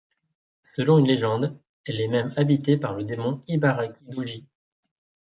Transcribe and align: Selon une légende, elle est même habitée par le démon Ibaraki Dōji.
Selon 0.73 0.97
une 0.97 1.05
légende, 1.05 1.59
elle 1.85 2.01
est 2.01 2.07
même 2.07 2.33
habitée 2.35 2.75
par 2.75 2.95
le 2.95 3.03
démon 3.03 3.43
Ibaraki 3.47 4.03
Dōji. 4.09 4.45